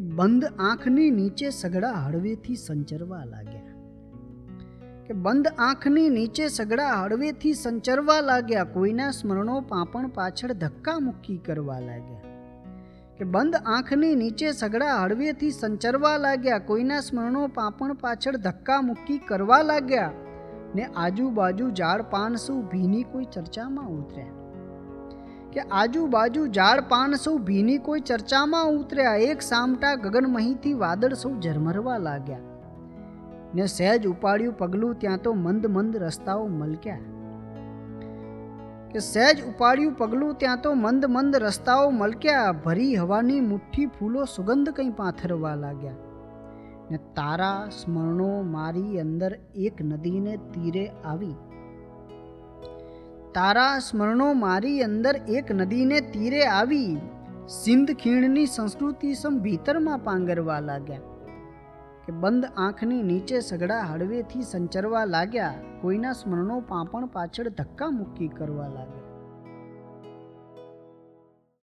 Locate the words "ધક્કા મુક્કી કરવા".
10.52-11.78, 18.36-19.62, 67.48-68.66